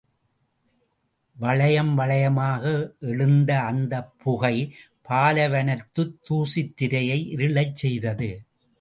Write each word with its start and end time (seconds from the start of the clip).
வளையம் 1.37 1.97
வளையமாக 1.97 2.63
எழுந்த 2.99 3.59
அந்தப் 3.61 4.13
புகை, 4.19 4.55
பாலைவனத்துத் 5.09 6.17
தூசித் 6.29 6.73
திரையை 6.75 7.33
இருளச் 7.35 7.75
செய்தது. 7.75 8.29